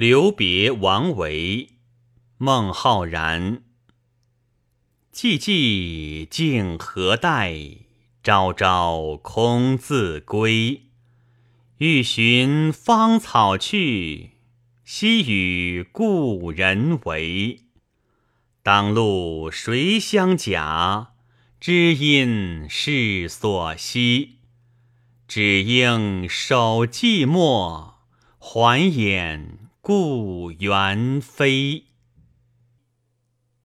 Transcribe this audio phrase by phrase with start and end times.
[0.00, 1.74] 留别王维，
[2.38, 3.64] 孟浩然。
[5.12, 7.54] 寂寂竟何待？
[8.22, 10.84] 朝朝空自归。
[11.76, 14.30] 欲寻芳草去，
[14.86, 17.64] 惜与故人违。
[18.62, 21.10] 当路谁相甲？
[21.60, 24.38] 知音是所惜。
[25.28, 27.96] 只应守寂寞，
[28.38, 31.89] 还掩故园飞。